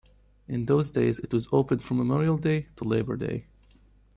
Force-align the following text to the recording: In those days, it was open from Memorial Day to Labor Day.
In 0.47 0.65
those 0.65 0.89
days, 0.89 1.19
it 1.19 1.31
was 1.31 1.47
open 1.51 1.77
from 1.77 1.97
Memorial 1.97 2.35
Day 2.39 2.65
to 2.77 2.85
Labor 2.85 3.15
Day. 3.15 3.45